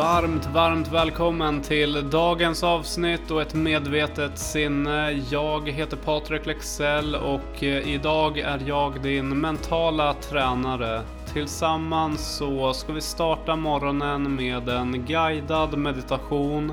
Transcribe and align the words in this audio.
Varmt, 0.00 0.46
varmt 0.46 0.88
välkommen 0.88 1.62
till 1.62 2.10
dagens 2.10 2.62
avsnitt 2.62 3.30
och 3.30 3.42
ett 3.42 3.54
medvetet 3.54 4.38
sinne. 4.38 5.12
Jag 5.30 5.68
heter 5.68 5.96
Patrik 5.96 6.46
Lexell 6.46 7.14
och 7.14 7.64
eh, 7.64 7.94
idag 7.94 8.38
är 8.38 8.62
jag 8.66 9.02
din 9.02 9.40
mentala 9.40 10.14
tränare. 10.14 11.02
Tillsammans 11.32 12.36
så 12.36 12.72
ska 12.72 12.92
vi 12.92 13.00
starta 13.00 13.56
morgonen 13.56 14.34
med 14.34 14.68
en 14.68 15.04
guidad 15.06 15.78
meditation 15.78 16.72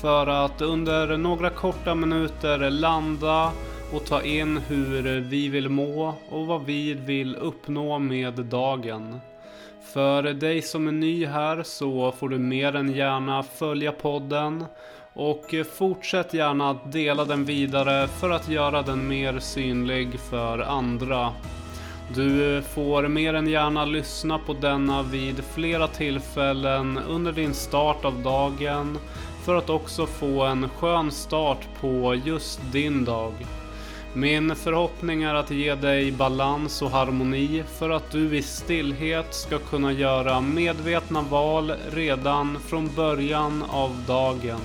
för 0.00 0.26
att 0.26 0.60
under 0.60 1.16
några 1.16 1.50
korta 1.50 1.94
minuter 1.94 2.70
landa 2.70 3.52
och 3.92 4.06
ta 4.06 4.22
in 4.22 4.56
hur 4.68 5.20
vi 5.20 5.48
vill 5.48 5.68
må 5.68 6.14
och 6.30 6.46
vad 6.46 6.64
vi 6.64 6.94
vill 6.94 7.36
uppnå 7.36 7.98
med 7.98 8.34
dagen. 8.34 9.20
För 9.92 10.22
dig 10.22 10.62
som 10.62 10.88
är 10.88 10.92
ny 10.92 11.26
här 11.26 11.62
så 11.62 12.12
får 12.12 12.28
du 12.28 12.38
mer 12.38 12.76
än 12.76 12.92
gärna 12.94 13.42
följa 13.42 13.92
podden 13.92 14.64
och 15.12 15.54
fortsätt 15.72 16.34
gärna 16.34 16.70
att 16.70 16.92
dela 16.92 17.24
den 17.24 17.44
vidare 17.44 18.08
för 18.08 18.30
att 18.30 18.48
göra 18.48 18.82
den 18.82 19.08
mer 19.08 19.38
synlig 19.38 20.20
för 20.20 20.58
andra. 20.58 21.32
Du 22.14 22.62
får 22.62 23.08
mer 23.08 23.34
än 23.34 23.46
gärna 23.46 23.84
lyssna 23.84 24.38
på 24.38 24.52
denna 24.52 25.02
vid 25.02 25.44
flera 25.44 25.88
tillfällen 25.88 26.98
under 27.08 27.32
din 27.32 27.54
start 27.54 28.04
av 28.04 28.22
dagen 28.22 28.98
för 29.44 29.54
att 29.54 29.70
också 29.70 30.06
få 30.06 30.42
en 30.42 30.68
skön 30.68 31.10
start 31.10 31.68
på 31.80 32.14
just 32.24 32.60
din 32.72 33.04
dag. 33.04 33.32
Min 34.16 34.56
förhoppning 34.56 35.22
är 35.22 35.34
att 35.34 35.50
ge 35.50 35.74
dig 35.74 36.12
balans 36.12 36.82
och 36.82 36.90
harmoni 36.90 37.64
för 37.78 37.90
att 37.90 38.10
du 38.10 38.36
i 38.36 38.42
stillhet 38.42 39.34
ska 39.34 39.58
kunna 39.58 39.92
göra 39.92 40.40
medvetna 40.40 41.22
val 41.22 41.72
redan 41.92 42.58
från 42.60 42.90
början 42.96 43.64
av 43.70 44.04
dagen. 44.06 44.60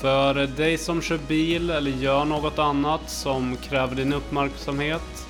För 0.00 0.34
dig 0.34 0.78
som 0.78 1.02
kör 1.02 1.18
bil 1.28 1.70
eller 1.70 1.90
gör 1.90 2.24
något 2.24 2.58
annat 2.58 3.10
som 3.10 3.56
kräver 3.56 3.96
din 3.96 4.12
uppmärksamhet, 4.12 5.26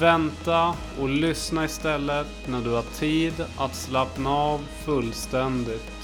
vänta 0.00 0.74
och 1.00 1.08
lyssna 1.08 1.64
istället 1.64 2.26
när 2.46 2.60
du 2.60 2.70
har 2.70 2.84
tid 2.98 3.34
att 3.56 3.74
slappna 3.74 4.30
av 4.30 4.60
fullständigt. 4.84 5.97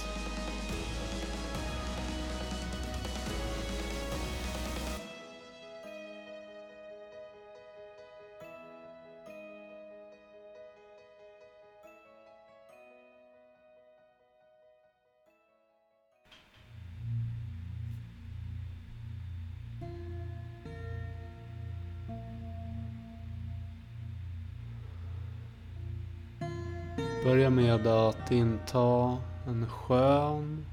Börja 27.25 27.51
med 27.51 27.87
att 27.87 28.31
inta 28.31 29.17
en 29.47 29.67
skön 29.69 30.67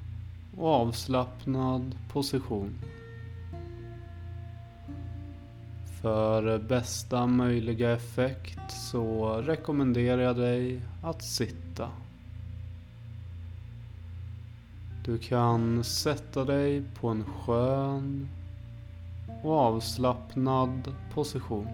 och 0.57 0.67
avslappnad 0.67 1.95
position. 2.11 2.79
För 6.01 6.57
bästa 6.57 7.27
möjliga 7.27 7.91
effekt 7.91 8.71
så 8.71 9.35
rekommenderar 9.41 10.21
jag 10.21 10.35
dig 10.35 10.81
att 11.03 11.23
sitta. 11.23 11.89
Du 15.05 15.17
kan 15.17 15.83
sätta 15.83 16.45
dig 16.45 16.83
på 16.99 17.07
en 17.07 17.23
skön 17.23 18.29
och 19.43 19.53
avslappnad 19.53 20.95
position. 21.13 21.67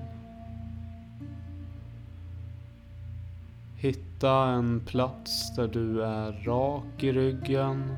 Hitta 3.80 4.32
en 4.32 4.80
plats 4.80 5.56
där 5.56 5.68
du 5.68 6.04
är 6.04 6.32
rak 6.32 7.04
i 7.04 7.12
ryggen 7.12 7.98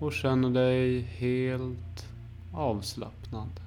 och 0.00 0.12
känner 0.12 0.50
dig 0.50 1.00
helt 1.00 2.08
avslappnad. 2.52 3.60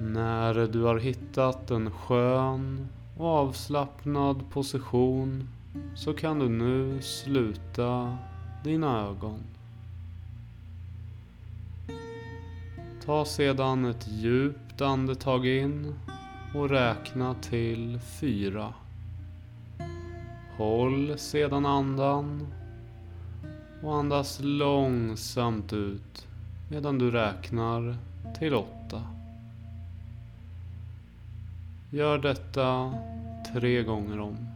När 0.00 0.66
du 0.66 0.82
har 0.82 0.98
hittat 0.98 1.70
en 1.70 1.90
skön 1.90 2.88
och 3.18 3.26
avslappnad 3.26 4.50
position 4.50 5.48
så 5.94 6.14
kan 6.14 6.38
du 6.38 6.48
nu 6.48 7.02
sluta 7.02 8.18
dina 8.64 9.00
ögon. 9.00 9.38
Ta 13.06 13.24
sedan 13.24 13.84
ett 13.84 14.08
djupt 14.08 14.80
andetag 14.80 15.46
in 15.46 15.94
och 16.54 16.70
räkna 16.70 17.34
till 17.34 17.98
fyra. 18.20 18.74
Håll 20.56 21.18
sedan 21.18 21.66
andan 21.66 22.46
och 23.82 23.94
andas 23.94 24.40
långsamt 24.42 25.72
ut 25.72 26.26
medan 26.70 26.98
du 26.98 27.10
räknar 27.10 27.96
till 28.38 28.54
åtta. 28.54 29.02
Gör 31.90 32.18
detta 32.18 32.94
tre 33.52 33.82
gånger 33.82 34.20
om. 34.20 34.51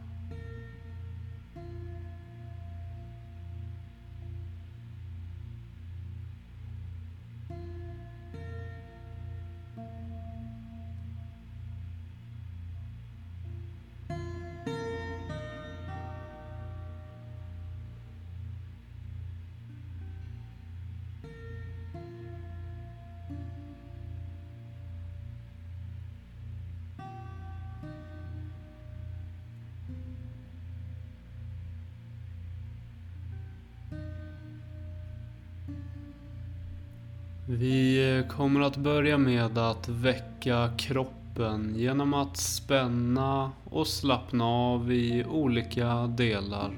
Vi 37.49 38.09
eh, 38.17 38.27
kommer 38.27 38.61
att 38.61 38.77
börja 38.77 39.17
med 39.17 39.57
att 39.57 39.89
väcka 39.89 40.69
kroppen 40.77 41.75
genom 41.75 42.13
att 42.13 42.37
spänna 42.37 43.51
och 43.63 43.87
slappna 43.87 44.45
av 44.45 44.91
i 44.91 45.25
olika 45.25 46.07
delar. 46.07 46.71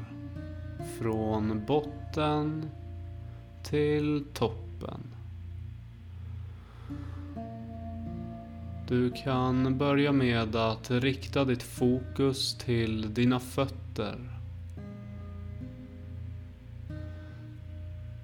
Från 1.00 1.66
botten 1.66 2.70
till 3.64 4.26
toppen. 4.34 5.04
Du 8.88 9.12
kan 9.12 9.78
börja 9.78 10.12
med 10.12 10.56
att 10.56 10.92
rikta 10.92 11.46
ditt 11.46 11.64
fokus 11.64 12.54
till 12.54 13.14
dina 13.14 13.40
fötter. 13.40 14.18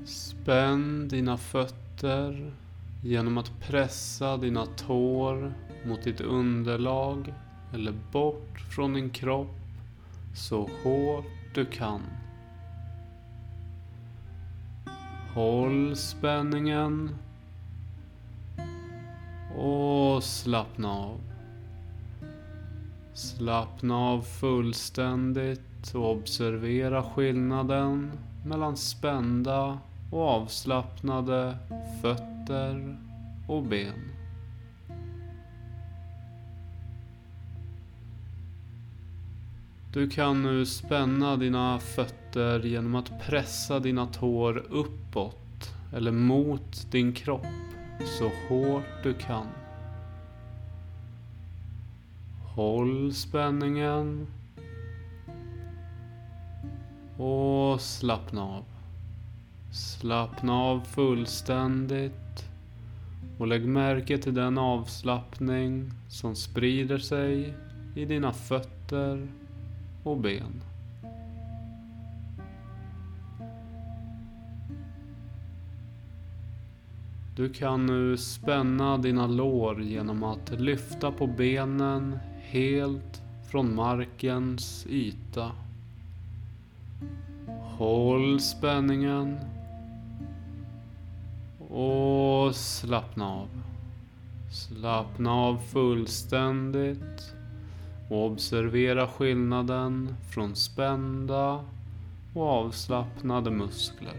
Spänn 0.06 1.07
dina 1.07 1.38
fötter 1.38 1.84
fötter 1.95 2.51
genom 3.01 3.38
att 3.38 3.59
pressa 3.59 4.38
dina 4.38 4.65
tår 4.65 5.53
mot 5.86 6.03
ditt 6.03 6.21
underlag 6.21 7.33
eller 7.74 7.94
bort 8.12 8.59
från 8.75 8.94
din 8.94 9.09
kropp 9.09 9.56
så 10.36 10.69
hårt 10.83 11.25
du 11.53 11.65
kan. 11.65 12.01
Håll 15.33 15.95
spänningen 15.95 17.15
och 19.57 20.24
slappna 20.24 20.89
av. 20.89 21.19
Slappna 23.13 23.98
av 23.98 24.21
fullständigt 24.21 25.95
och 25.95 26.12
observera 26.12 27.03
skillnaden 27.03 28.12
mellan 28.45 28.77
spända 28.77 29.80
och 30.11 30.21
avslappnade 30.21 31.57
fötter 32.01 32.97
och 33.47 33.63
ben. 33.63 34.15
Du 39.93 40.09
kan 40.09 40.43
nu 40.43 40.65
spänna 40.65 41.35
dina 41.37 41.79
fötter 41.79 42.59
genom 42.59 42.95
att 42.95 43.27
pressa 43.27 43.79
dina 43.79 44.05
tår 44.05 44.57
uppåt 44.69 45.73
eller 45.93 46.11
mot 46.11 46.91
din 46.91 47.13
kropp 47.13 47.45
så 48.19 48.31
hårt 48.49 49.03
du 49.03 49.13
kan. 49.13 49.47
Håll 52.55 53.13
spänningen. 53.13 54.27
Och 57.17 57.81
slappna 57.81 58.43
av. 58.43 58.75
Slappna 59.75 60.54
av 60.54 60.80
fullständigt. 60.80 62.45
Och 63.38 63.48
lägg 63.48 63.66
märke 63.68 64.18
till 64.18 64.33
den 64.33 64.57
avslappning 64.57 65.92
som 66.10 66.36
sprider 66.36 66.98
sig 66.98 67.54
i 67.95 68.06
dina 68.06 68.33
fötter 68.33 69.27
och 70.04 70.18
ben. 70.18 70.62
Du 77.36 77.50
kan 77.50 77.86
nu 77.86 78.18
spänna 78.18 78.98
dina 78.98 79.27
lår 79.27 79.81
genom 79.81 80.24
att 80.24 80.60
lyfta 80.60 81.12
på 81.12 81.27
benen 81.27 82.19
helt 82.42 83.22
från 83.51 83.75
markens 83.75 84.86
yta. 84.89 85.51
Håll 87.77 88.39
spänningen. 88.39 89.54
Och 91.75 92.56
slappna 92.56 93.30
av. 93.30 93.50
Slappna 94.51 95.31
av 95.31 95.57
fullständigt. 95.57 97.33
Och 98.10 98.25
observera 98.25 99.07
skillnaden 99.07 100.16
från 100.30 100.56
spända 100.56 101.66
och 102.33 102.48
avslappnade 102.48 103.51
muskler. 103.51 104.13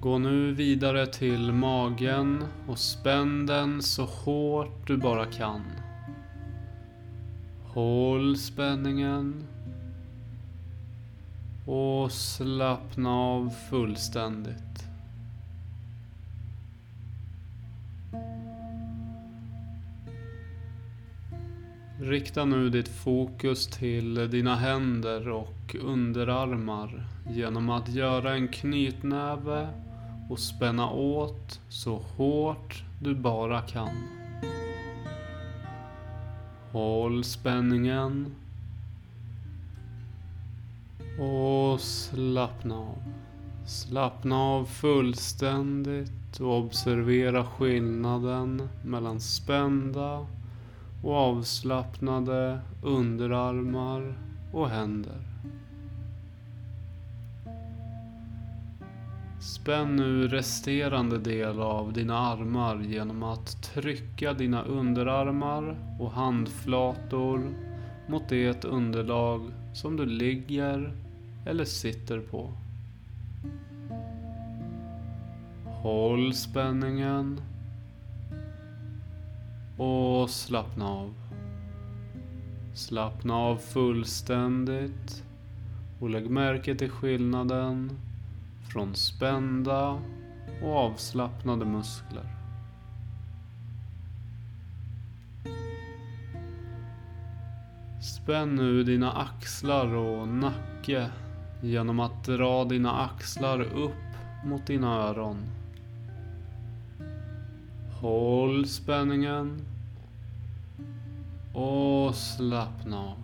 Gå 0.00 0.18
nu 0.18 0.52
vidare 0.52 1.06
till 1.06 1.52
magen 1.52 2.44
och 2.68 2.78
spänn 2.78 3.46
den 3.46 3.82
så 3.82 4.04
hårt 4.04 4.86
du 4.86 4.96
bara 4.96 5.26
kan. 5.26 5.62
Håll 7.64 8.36
spänningen. 8.36 9.48
Och 11.66 12.12
slappna 12.12 13.10
av 13.10 13.50
fullständigt. 13.70 14.72
Rikta 22.00 22.44
nu 22.44 22.70
ditt 22.70 22.88
fokus 22.88 23.66
till 23.66 24.30
dina 24.30 24.56
händer 24.56 25.28
och 25.28 25.76
underarmar 25.82 27.06
genom 27.30 27.70
att 27.70 27.88
göra 27.88 28.34
en 28.34 28.48
knytnäve 28.48 29.68
och 30.30 30.38
spänna 30.38 30.90
åt 30.90 31.60
så 31.68 31.96
hårt 31.96 32.84
du 33.00 33.14
bara 33.14 33.60
kan. 33.60 33.96
Håll 36.72 37.24
spänningen. 37.24 38.34
Och 41.18 41.80
slappna 41.80 42.78
av. 42.78 42.98
Slappna 43.66 44.36
av 44.36 44.64
fullständigt 44.64 46.40
och 46.40 46.58
observera 46.58 47.44
skillnaden 47.44 48.68
mellan 48.84 49.20
spända 49.20 50.26
och 51.02 51.14
avslappnade 51.14 52.60
underarmar 52.82 54.14
och 54.52 54.68
händer. 54.68 55.32
Spänn 59.40 59.96
nu 59.96 60.28
resterande 60.28 61.18
del 61.18 61.60
av 61.60 61.92
dina 61.92 62.18
armar 62.18 62.82
genom 62.82 63.22
att 63.22 63.62
trycka 63.62 64.32
dina 64.32 64.62
underarmar 64.62 65.76
och 66.00 66.12
handflator 66.12 67.54
mot 68.08 68.28
det 68.28 68.64
underlag 68.64 69.42
som 69.74 69.96
du 69.96 70.06
ligger 70.06 71.01
eller 71.44 71.64
sitter 71.64 72.20
på. 72.20 72.52
Håll 75.64 76.34
spänningen 76.34 77.40
och 79.76 80.30
slappna 80.30 80.88
av. 80.88 81.14
Slappna 82.74 83.34
av 83.34 83.56
fullständigt 83.56 85.24
och 86.00 86.10
lägg 86.10 86.30
märke 86.30 86.74
till 86.74 86.90
skillnaden 86.90 87.90
från 88.72 88.94
spända 88.94 90.02
och 90.62 90.76
avslappnade 90.76 91.64
muskler. 91.64 92.36
Spänn 98.02 98.54
nu 98.54 98.84
dina 98.84 99.12
axlar 99.12 99.94
och 99.94 100.28
nacke 100.28 101.10
genom 101.62 102.00
att 102.00 102.24
dra 102.24 102.64
dina 102.64 103.00
axlar 103.00 103.60
upp 103.60 103.92
mot 104.44 104.66
dina 104.66 104.94
öron. 104.96 105.36
Håll 108.00 108.66
spänningen 108.66 109.60
och 111.52 112.14
slappna 112.14 113.00
av. 113.00 113.18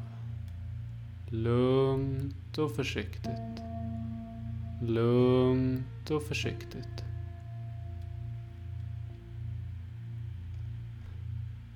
Lugnt 1.31 2.59
och 2.59 2.77
försiktigt. 2.77 3.63
Lugnt 4.83 6.11
och 6.11 6.23
försiktigt. 6.23 7.05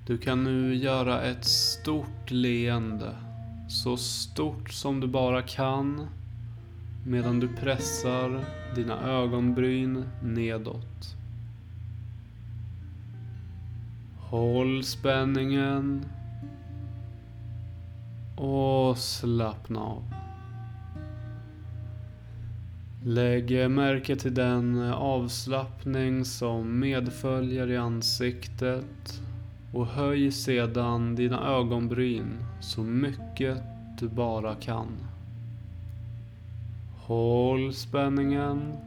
Du 0.07 0.17
kan 0.17 0.43
nu 0.43 0.75
göra 0.75 1.21
ett 1.21 1.45
stort 1.45 2.31
leende. 2.31 3.15
Så 3.69 3.97
stort 3.97 4.71
som 4.71 4.99
du 4.99 5.07
bara 5.07 5.41
kan. 5.41 6.07
Medan 7.05 7.39
du 7.39 7.47
pressar 7.47 8.45
dina 8.75 9.01
ögonbryn 9.01 10.05
nedåt. 10.23 11.15
Håll 14.19 14.83
spänningen. 14.83 16.05
Och 18.37 18.97
slappna 18.97 19.79
av. 19.79 20.03
Lägg 23.05 23.69
märke 23.69 24.15
till 24.15 24.33
den 24.33 24.81
avslappning 24.93 26.25
som 26.25 26.79
medföljer 26.79 27.71
i 27.71 27.77
ansiktet 27.77 29.21
och 29.73 29.87
höj 29.87 30.31
sedan 30.31 31.15
dina 31.15 31.47
ögonbryn 31.47 32.45
så 32.61 32.81
mycket 32.81 33.57
du 33.99 34.09
bara 34.09 34.55
kan. 34.55 34.87
Håll 37.05 37.73
spänningen 37.73 38.77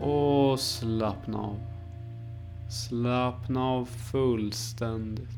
och 0.00 0.60
slappna 0.60 1.38
av. 1.38 1.60
Slappna 2.68 3.64
av 3.64 3.84
fullständigt. 3.84 5.28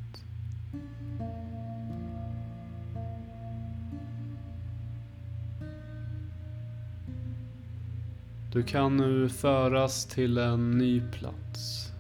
Du 8.52 8.62
kan 8.62 8.96
nu 8.96 9.28
föras 9.28 10.06
till 10.06 10.38
en 10.38 10.78
ny 10.78 11.00
plats. 11.00 11.92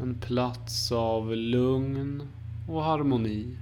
En 0.00 0.14
plats 0.14 0.92
av 0.92 1.36
lugn 1.36 2.22
och 2.68 2.82
harmoni. 2.82 3.56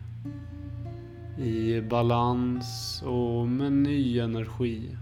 I 1.43 1.81
balans 1.81 3.03
och 3.07 3.49
med 3.49 3.73
ny 3.73 4.19
energi. 4.19 4.97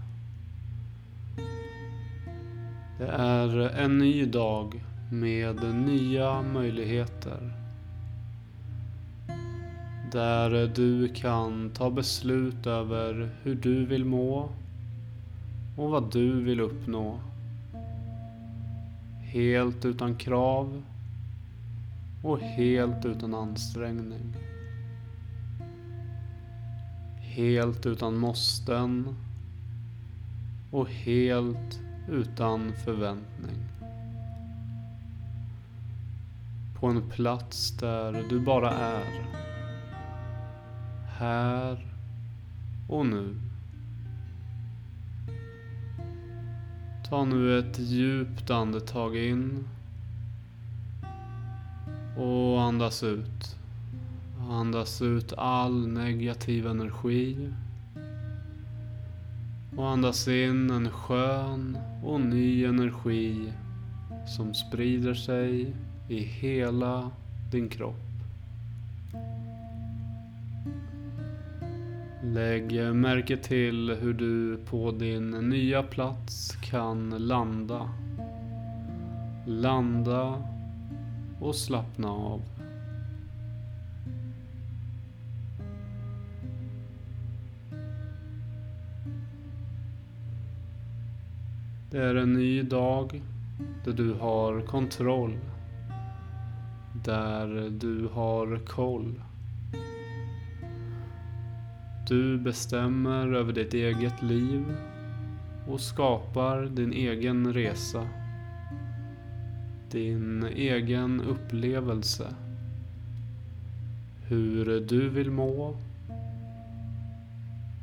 Det 2.97 3.07
är 3.07 3.69
en 3.69 3.97
ny 3.97 4.25
dag 4.25 4.83
med 5.11 5.75
nya 5.75 6.41
möjligheter. 6.41 7.51
Där 10.11 10.71
du 10.75 11.07
kan 11.07 11.69
ta 11.69 11.89
beslut 11.89 12.67
över 12.67 13.29
hur 13.43 13.55
du 13.55 13.85
vill 13.85 14.05
må 14.05 14.49
och 15.77 15.89
vad 15.89 16.11
du 16.11 16.43
vill 16.43 16.59
uppnå. 16.59 17.19
Helt 19.21 19.85
utan 19.85 20.15
krav 20.15 20.83
och 22.23 22.39
helt 22.39 23.05
utan 23.05 23.33
ansträngning 23.33 24.35
helt 27.29 27.85
utan 27.85 28.17
måsten 28.17 29.15
och 30.71 30.89
helt 30.89 31.79
utan 32.07 32.73
förväntning. 32.85 33.57
På 36.79 36.87
en 36.87 37.09
plats 37.09 37.71
där 37.71 38.25
du 38.29 38.39
bara 38.39 38.71
är. 38.71 39.25
Här 41.17 41.85
och 42.89 43.05
nu. 43.05 43.35
Ta 47.09 47.25
nu 47.25 47.59
ett 47.59 47.79
djupt 47.79 48.49
andetag 48.49 49.17
in 49.17 49.67
och 52.17 52.61
andas 52.61 53.03
ut. 53.03 53.58
Andas 54.49 55.01
ut 55.01 55.33
all 55.37 55.87
negativ 55.87 56.67
energi. 56.67 57.49
Och 59.77 59.89
andas 59.89 60.27
in 60.27 60.69
en 60.69 60.91
skön 60.91 61.77
och 62.03 62.21
ny 62.21 62.65
energi 62.65 63.53
som 64.27 64.53
sprider 64.53 65.13
sig 65.13 65.73
i 66.07 66.19
hela 66.19 67.11
din 67.51 67.69
kropp. 67.69 67.95
Lägg 72.23 72.95
märke 72.95 73.37
till 73.37 73.97
hur 74.01 74.13
du 74.13 74.57
på 74.57 74.91
din 74.91 75.31
nya 75.31 75.83
plats 75.83 76.55
kan 76.61 77.09
landa. 77.09 77.89
Landa 79.45 80.43
och 81.39 81.55
slappna 81.55 82.11
av. 82.11 82.41
Det 91.91 91.97
är 91.97 92.15
en 92.15 92.33
ny 92.33 92.61
dag 92.61 93.21
där 93.83 93.93
du 93.93 94.13
har 94.13 94.61
kontroll. 94.61 95.37
Där 97.05 97.69
du 97.69 98.07
har 98.13 98.59
koll. 98.65 99.21
Du 102.07 102.37
bestämmer 102.37 103.33
över 103.33 103.53
ditt 103.53 103.73
eget 103.73 104.21
liv 104.21 104.65
och 105.67 105.81
skapar 105.81 106.65
din 106.65 106.93
egen 106.93 107.53
resa. 107.53 108.07
Din 109.91 110.43
egen 110.43 111.21
upplevelse. 111.21 112.27
Hur 114.27 114.79
du 114.79 115.09
vill 115.09 115.31
må 115.31 115.77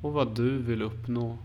och 0.03 0.13
vad 0.13 0.37
du 0.37 0.59
vill 0.59 0.83
uppnå. 0.83 1.39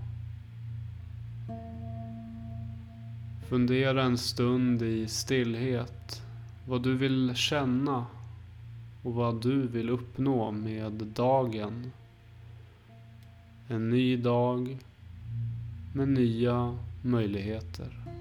Fundera 3.52 4.04
en 4.04 4.18
stund 4.18 4.82
i 4.82 5.08
stillhet 5.08 6.22
vad 6.68 6.84
du 6.84 6.96
vill 6.96 7.36
känna 7.36 8.06
och 9.04 9.14
vad 9.14 9.42
du 9.42 9.68
vill 9.68 9.90
uppnå 9.90 10.52
med 10.52 10.92
dagen. 10.92 11.92
En 13.68 13.90
ny 13.90 14.18
dag 14.18 14.78
med 15.96 16.08
nya 16.08 16.78
möjligheter. 17.02 18.21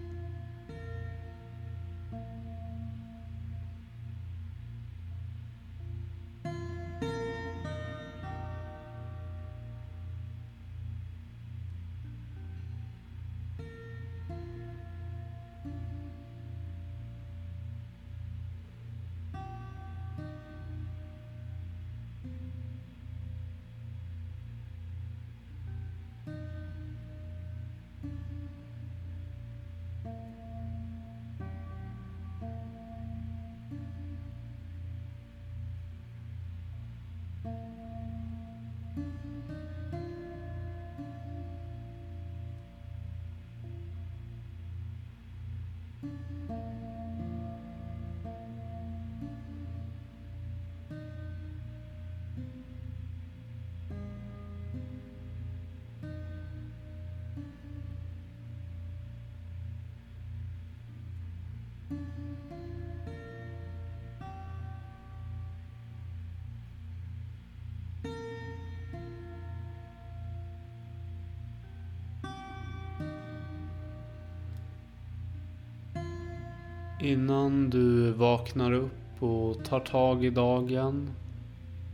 Innan 77.02 77.70
du 77.70 78.12
vaknar 78.12 78.72
upp 78.72 79.22
och 79.22 79.64
tar 79.64 79.80
tag 79.80 80.24
i 80.24 80.30
dagen 80.30 81.10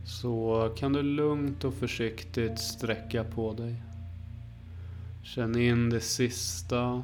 så 0.05 0.69
kan 0.77 0.93
du 0.93 1.03
lugnt 1.03 1.63
och 1.63 1.73
försiktigt 1.73 2.59
sträcka 2.59 3.23
på 3.23 3.53
dig. 3.53 3.75
Känn 5.23 5.57
in 5.57 5.89
det 5.89 6.01
sista 6.01 7.03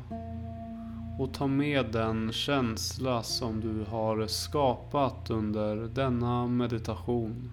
och 1.20 1.34
ta 1.34 1.48
med 1.48 1.86
den 1.92 2.32
känsla 2.32 3.24
som 3.24 3.62
du 3.62 3.84
har 3.84 4.28
skapat 4.28 5.30
under 5.30 5.76
denna 5.76 6.48
meditation. 6.48 7.52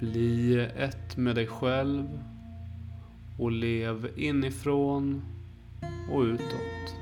Bli 0.00 0.60
ett 0.76 1.16
med 1.16 1.34
dig 1.34 1.46
själv 1.46 2.22
och 3.38 3.52
lev 3.52 4.10
inifrån 4.16 5.22
och 6.10 6.22
utåt. 6.22 6.96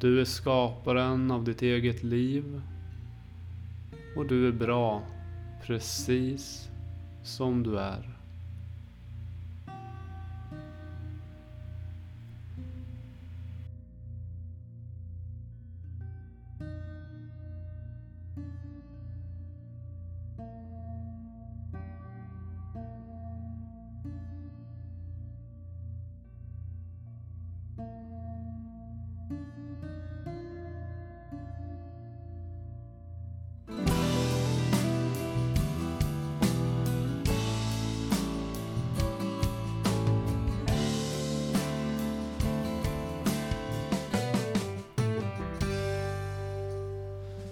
Du 0.00 0.20
är 0.20 0.24
skaparen 0.24 1.30
av 1.30 1.44
ditt 1.44 1.62
eget 1.62 2.02
liv 2.02 2.62
och 4.16 4.26
du 4.26 4.48
är 4.48 4.52
bra 4.52 5.02
precis 5.66 6.68
som 7.22 7.62
du 7.62 7.78
är. 7.78 8.17